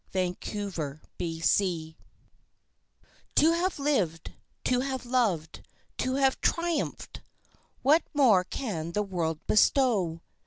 [0.15, 1.95] A Challenge
[3.35, 5.63] To have lived, to have loved,
[5.99, 7.21] to have triumphed!
[7.83, 10.23] what more can the world bestow?